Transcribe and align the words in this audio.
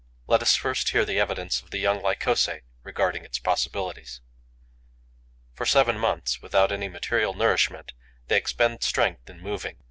Let 0.25 0.41
us 0.41 0.55
first 0.55 0.89
hear 0.89 1.05
the 1.05 1.19
evidence 1.19 1.61
of 1.61 1.69
the 1.69 1.77
young 1.77 2.01
Lycosae 2.01 2.61
regarding 2.81 3.23
its 3.23 3.37
possibilities. 3.37 4.19
For 5.53 5.67
seven 5.67 5.99
months, 5.99 6.41
without 6.41 6.71
any 6.71 6.87
material 6.89 7.35
nourishment, 7.35 7.93
they 8.27 8.35
expend 8.37 8.81
strength 8.81 9.29
in 9.29 9.39
moving. 9.39 9.77